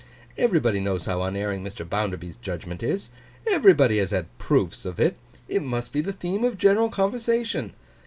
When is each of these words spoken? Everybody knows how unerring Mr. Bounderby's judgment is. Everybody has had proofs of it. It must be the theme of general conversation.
Everybody 0.35 0.79
knows 0.79 1.05
how 1.05 1.21
unerring 1.21 1.63
Mr. 1.63 1.87
Bounderby's 1.87 2.35
judgment 2.37 2.81
is. 2.81 3.11
Everybody 3.45 3.99
has 3.99 4.09
had 4.09 4.35
proofs 4.39 4.83
of 4.83 4.99
it. 4.99 5.15
It 5.47 5.61
must 5.61 5.91
be 5.93 6.01
the 6.01 6.11
theme 6.11 6.43
of 6.43 6.57
general 6.57 6.89
conversation. 6.89 7.73